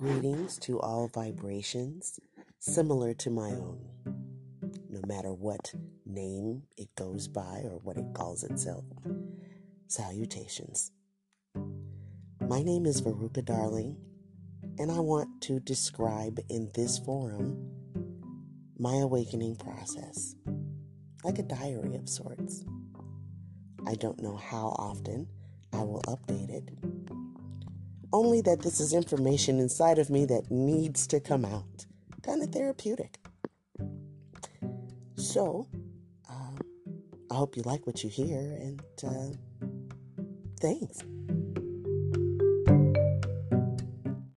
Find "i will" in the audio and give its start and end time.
25.74-26.00